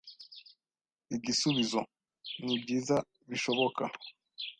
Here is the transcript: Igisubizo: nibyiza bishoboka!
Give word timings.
Igisubizo: 1.15 1.81
nibyiza 2.43 2.97
bishoboka! 3.29 3.83